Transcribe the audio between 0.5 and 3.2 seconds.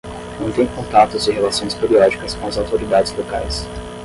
contatos e relações periódicas com as autoridades